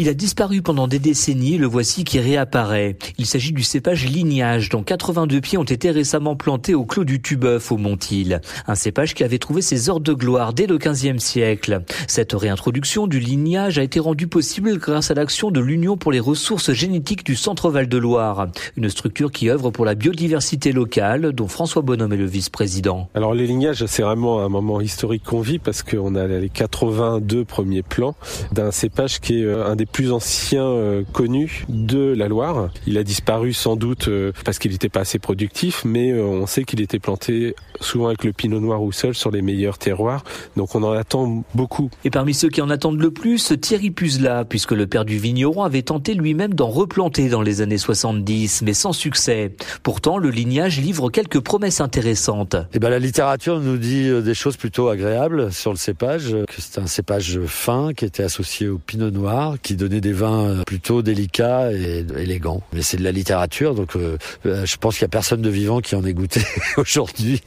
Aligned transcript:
Il 0.00 0.08
a 0.08 0.14
disparu 0.14 0.62
pendant 0.62 0.88
des 0.88 0.98
décennies, 0.98 1.58
le 1.58 1.66
voici 1.66 2.04
qui 2.04 2.20
réapparaît. 2.20 2.96
Il 3.18 3.26
s'agit 3.26 3.52
du 3.52 3.62
cépage 3.62 4.06
lignage, 4.06 4.70
dont 4.70 4.82
82 4.82 5.42
pieds 5.42 5.58
ont 5.58 5.62
été 5.62 5.90
récemment 5.90 6.36
plantés 6.36 6.74
au 6.74 6.86
Clos 6.86 7.04
du 7.04 7.20
Tubeuf 7.20 7.70
au 7.70 7.76
Montil. 7.76 8.40
Un 8.66 8.76
cépage 8.76 9.12
qui 9.12 9.24
avait 9.24 9.36
trouvé 9.36 9.60
ses 9.60 9.90
heures 9.90 10.00
de 10.00 10.14
gloire 10.14 10.54
dès 10.54 10.66
le 10.66 10.78
15e 10.78 11.18
siècle. 11.18 11.82
Cette 12.08 12.32
réintroduction 12.32 13.08
du 13.08 13.20
lignage 13.20 13.78
a 13.78 13.82
été 13.82 14.00
rendue 14.00 14.26
possible 14.26 14.78
grâce 14.78 15.10
à 15.10 15.14
l'action 15.14 15.50
de 15.50 15.60
l'Union 15.60 15.98
pour 15.98 16.12
les 16.12 16.18
ressources 16.18 16.72
génétiques 16.72 17.26
du 17.26 17.36
Centre-Val 17.36 17.86
de 17.86 17.98
Loire, 17.98 18.48
une 18.78 18.88
structure 18.88 19.30
qui 19.30 19.50
œuvre 19.50 19.70
pour 19.70 19.84
la 19.84 19.94
biodiversité 19.94 20.72
locale, 20.72 21.32
dont 21.32 21.46
François 21.46 21.82
Bonhomme 21.82 22.14
est 22.14 22.16
le 22.16 22.24
vice-président. 22.24 23.10
Alors 23.12 23.34
les 23.34 23.46
lignages, 23.46 23.84
c'est 23.84 24.02
vraiment 24.02 24.40
un 24.40 24.48
moment 24.48 24.80
historique 24.80 25.24
qu'on 25.24 25.42
vit 25.42 25.58
parce 25.58 25.82
qu'on 25.82 26.14
a 26.14 26.26
les 26.26 26.48
82 26.48 27.44
premiers 27.44 27.82
plants 27.82 28.14
d'un 28.50 28.70
cépage 28.70 29.20
qui 29.20 29.42
est 29.42 29.44
euh, 29.44 29.66
un 29.66 29.76
des 29.76 29.89
plus 29.92 30.12
ancien 30.12 30.64
euh, 30.64 31.02
connu 31.12 31.64
de 31.68 32.14
la 32.16 32.28
Loire. 32.28 32.70
Il 32.86 32.98
a 32.98 33.04
disparu 33.04 33.52
sans 33.52 33.76
doute 33.76 34.08
euh, 34.08 34.32
parce 34.44 34.58
qu'il 34.58 34.72
n'était 34.72 34.88
pas 34.88 35.00
assez 35.00 35.18
productif, 35.18 35.82
mais 35.84 36.12
euh, 36.12 36.22
on 36.22 36.46
sait 36.46 36.64
qu'il 36.64 36.80
était 36.80 36.98
planté 36.98 37.54
souvent 37.80 38.08
avec 38.08 38.24
le 38.24 38.32
pinot 38.32 38.60
noir 38.60 38.82
ou 38.82 38.92
seul 38.92 39.14
sur 39.14 39.30
les 39.30 39.42
meilleurs 39.42 39.78
terroirs. 39.78 40.22
Donc 40.56 40.74
on 40.74 40.82
en 40.82 40.92
attend 40.92 41.44
beaucoup. 41.54 41.90
Et 42.04 42.10
parmi 42.10 42.34
ceux 42.34 42.48
qui 42.48 42.60
en 42.60 42.70
attendent 42.70 43.00
le 43.00 43.10
plus, 43.10 43.52
Thierry 43.60 43.90
Puzla, 43.90 44.44
puisque 44.44 44.72
le 44.72 44.86
père 44.86 45.04
du 45.04 45.18
vigneron 45.18 45.62
avait 45.62 45.82
tenté 45.82 46.14
lui-même 46.14 46.54
d'en 46.54 46.68
replanter 46.68 47.28
dans 47.28 47.42
les 47.42 47.60
années 47.60 47.78
70, 47.78 48.62
mais 48.62 48.74
sans 48.74 48.92
succès. 48.92 49.54
Pourtant, 49.82 50.18
le 50.18 50.30
lignage 50.30 50.80
livre 50.80 51.10
quelques 51.10 51.40
promesses 51.40 51.80
intéressantes. 51.80 52.54
Et 52.54 52.76
eh 52.76 52.78
ben, 52.78 52.90
la 52.90 52.98
littérature 52.98 53.60
nous 53.60 53.76
dit 53.76 54.10
des 54.22 54.34
choses 54.34 54.56
plutôt 54.56 54.88
agréables 54.88 55.52
sur 55.52 55.72
le 55.72 55.78
cépage, 55.78 56.30
que 56.46 56.60
c'est 56.60 56.78
un 56.78 56.86
cépage 56.86 57.40
fin 57.46 57.92
qui 57.94 58.04
était 58.04 58.22
associé 58.22 58.68
au 58.68 58.78
pinot 58.78 59.10
noir, 59.10 59.56
qui 59.62 59.76
donnait 59.80 60.00
des 60.00 60.12
vins 60.12 60.46
euh, 60.46 60.62
plutôt 60.64 61.02
délicats 61.02 61.72
et 61.72 62.04
élégants. 62.16 62.62
Mais 62.72 62.82
c'est 62.82 62.98
de 62.98 63.02
la 63.02 63.12
littérature, 63.12 63.74
donc 63.74 63.96
euh, 63.96 64.18
euh, 64.46 64.64
je 64.66 64.76
pense 64.76 64.94
qu'il 64.94 65.02
y 65.02 65.06
a 65.06 65.08
personne 65.08 65.40
de 65.40 65.48
vivant 65.48 65.80
qui 65.80 65.94
en 65.94 66.04
ait 66.04 66.12
goûté 66.12 66.42
aujourd'hui. 66.76 67.40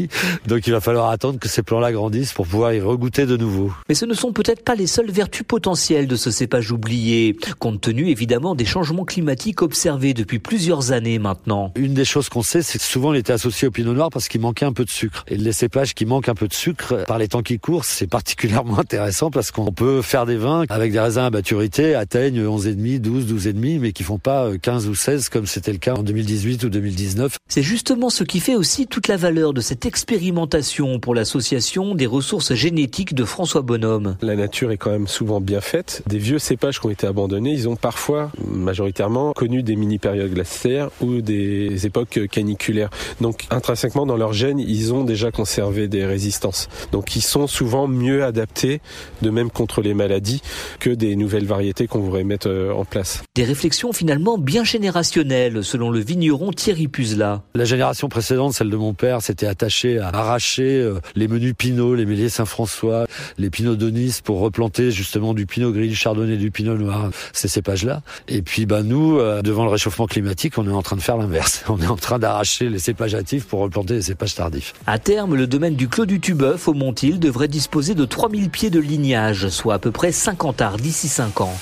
Donc 0.47 0.65
il 0.65 0.73
va 0.73 0.81
falloir 0.81 1.09
attendre 1.09 1.39
que 1.39 1.47
ces 1.47 1.61
plants-là 1.61 1.91
grandissent 1.91 2.33
pour 2.33 2.47
pouvoir 2.47 2.73
y 2.73 2.81
regoûter 2.81 3.25
de 3.25 3.37
nouveau. 3.37 3.71
Mais 3.87 3.95
ce 3.95 4.05
ne 4.05 4.13
sont 4.13 4.33
peut-être 4.33 4.63
pas 4.63 4.75
les 4.75 4.87
seules 4.87 5.11
vertus 5.11 5.45
potentielles 5.47 6.07
de 6.07 6.15
ce 6.15 6.31
cépage 6.31 6.71
oublié, 6.71 7.37
compte 7.59 7.81
tenu 7.81 8.09
évidemment 8.09 8.55
des 8.55 8.65
changements 8.65 9.05
climatiques 9.05 9.61
observés 9.61 10.13
depuis 10.13 10.39
plusieurs 10.39 10.91
années 10.91 11.19
maintenant. 11.19 11.71
Une 11.75 11.93
des 11.93 12.05
choses 12.05 12.29
qu'on 12.29 12.41
sait, 12.41 12.63
c'est 12.63 12.79
que 12.79 12.83
souvent 12.83 13.13
il 13.13 13.19
était 13.19 13.33
associé 13.33 13.67
au 13.67 13.71
pinot 13.71 13.93
noir 13.93 14.09
parce 14.09 14.27
qu'il 14.27 14.41
manquait 14.41 14.65
un 14.65 14.73
peu 14.73 14.85
de 14.85 14.89
sucre. 14.89 15.23
Et 15.27 15.37
les 15.37 15.53
cépages 15.53 15.93
qui 15.93 16.05
manquent 16.05 16.29
un 16.29 16.35
peu 16.35 16.47
de 16.47 16.53
sucre, 16.53 17.05
par 17.05 17.19
les 17.19 17.27
temps 17.27 17.43
qui 17.43 17.59
courent, 17.59 17.85
c'est 17.85 18.07
particulièrement 18.07 18.79
intéressant 18.79 19.29
parce 19.29 19.51
qu'on 19.51 19.71
peut 19.71 20.01
faire 20.01 20.25
des 20.25 20.37
vins 20.37 20.63
avec 20.69 20.91
des 20.91 20.99
raisins 20.99 21.21
à 21.21 21.29
maturité 21.29 21.93
atteignent 22.23 22.45
11,5, 22.45 22.99
12, 22.99 23.33
12,5, 23.33 23.79
mais 23.79 23.91
qui 23.91 24.03
font 24.03 24.17
pas 24.17 24.49
15 24.57 24.85
euh, 24.85 24.89
ou 24.91 24.95
16 24.95 25.29
comme 25.29 25.45
c'était 25.45 25.73
le 25.73 25.77
cas 25.77 25.95
en 25.95 26.03
2018 26.03 26.63
ou 26.63 26.69
2019. 26.69 27.37
C'est 27.49 27.61
justement 27.61 28.09
ce 28.09 28.23
qui 28.23 28.39
fait 28.39 28.55
aussi 28.55 28.87
toute 28.87 29.07
la 29.07 29.17
valeur 29.17 29.53
de 29.53 29.59
cette 29.59 29.85
expérimentation 29.85 30.99
pour 30.99 31.15
l'association 31.15 31.95
des 31.95 32.05
ressources 32.05 32.53
génétiques 32.53 33.13
de 33.13 33.25
François 33.25 33.61
Bonhomme. 33.61 34.15
La 34.21 34.35
nature 34.35 34.71
est 34.71 34.77
quand 34.77 34.91
même 34.91 35.07
souvent 35.07 35.41
bien 35.41 35.59
faite. 35.59 36.01
Des 36.07 36.17
vieux 36.17 36.39
cépages 36.39 36.79
qui 36.79 36.85
ont 36.85 36.91
été 36.91 37.07
abandonnés, 37.07 37.51
ils 37.51 37.67
ont 37.67 37.75
parfois, 37.75 38.31
majoritairement, 38.47 39.33
connu 39.33 39.61
des 39.61 39.75
mini-périodes 39.75 40.33
glaciaires 40.33 40.89
ou 41.01 41.21
des 41.21 41.85
époques 41.85 42.21
caniculaires. 42.31 42.89
Donc 43.19 43.45
intrinsèquement, 43.49 44.05
dans 44.05 44.17
leur 44.17 44.31
gènes, 44.31 44.59
ils 44.59 44.93
ont 44.93 45.03
déjà 45.03 45.31
conservé 45.31 45.89
des 45.89 46.05
résistances. 46.05 46.69
Donc 46.93 47.17
ils 47.17 47.21
sont 47.21 47.47
souvent 47.47 47.87
mieux 47.87 48.23
adaptés, 48.23 48.79
de 49.21 49.29
même 49.29 49.49
contre 49.49 49.81
les 49.81 49.93
maladies, 49.93 50.41
que 50.79 50.89
des 50.89 51.17
nouvelles 51.17 51.45
variétés 51.45 51.87
qu'on 51.87 51.99
voudrait 52.03 52.23
mettre 52.23 52.49
euh, 52.49 52.73
en 52.73 52.85
place. 52.85 53.23
Des 53.35 53.43
réflexions 53.43 53.93
finalement 53.93 54.37
bien 54.37 54.63
générationnelles, 54.63 55.63
selon 55.63 55.89
le 55.89 55.99
vigneron 55.99 56.51
Thierry 56.51 56.87
Puzla. 56.87 57.41
La 57.55 57.65
génération 57.65 58.09
précédente, 58.09 58.53
celle 58.53 58.69
de 58.69 58.77
mon 58.77 58.93
père, 58.93 59.21
s'était 59.21 59.47
attachée 59.47 59.99
à 59.99 60.09
arracher 60.09 60.79
euh, 60.79 60.99
les 61.15 61.27
menus 61.27 61.53
Pinot, 61.57 61.95
les 61.95 62.05
méliers 62.05 62.29
Saint-François, 62.29 63.05
les 63.37 63.49
Pinot 63.49 63.75
de 63.75 63.89
Nice 63.89 64.21
pour 64.21 64.39
replanter 64.39 64.91
justement 64.91 65.33
du 65.33 65.45
Pinot 65.45 65.71
gris, 65.71 65.89
du 65.89 65.95
Chardonnay, 65.95 66.37
du 66.37 66.51
Pinot 66.51 66.77
noir, 66.77 67.09
ces 67.33 67.47
cépages-là. 67.47 68.01
Et 68.27 68.41
puis 68.41 68.65
ben 68.65 68.83
nous, 68.83 69.17
euh, 69.17 69.41
devant 69.41 69.65
le 69.65 69.71
réchauffement 69.71 70.07
climatique, 70.07 70.57
on 70.57 70.67
est 70.67 70.73
en 70.73 70.81
train 70.81 70.95
de 70.95 71.01
faire 71.01 71.17
l'inverse. 71.17 71.63
On 71.69 71.81
est 71.81 71.87
en 71.87 71.95
train 71.95 72.19
d'arracher 72.19 72.69
les 72.69 72.77
cépages 72.77 73.15
actifs 73.15 73.45
pour 73.45 73.59
replanter 73.59 73.95
les 73.95 74.01
cépages 74.01 74.35
tardifs. 74.35 74.73
À 74.85 74.99
terme, 74.99 75.35
le 75.35 75.47
domaine 75.47 75.75
du 75.75 75.87
Clos 75.87 76.05
du 76.05 76.19
Tubeuf 76.19 76.67
au 76.67 76.73
Montil 76.73 77.19
devrait 77.19 77.47
disposer 77.47 77.95
de 77.95 78.05
3000 78.05 78.49
pieds 78.49 78.69
de 78.69 78.79
lignage, 78.79 79.47
soit 79.49 79.75
à 79.75 79.79
peu 79.79 79.91
près 79.91 80.11
50 80.11 80.61
arts 80.61 80.77
d'ici 80.77 81.07
5 81.07 81.41
ans. 81.41 81.53